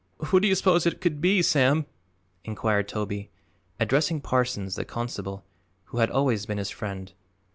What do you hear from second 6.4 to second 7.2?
been his friend.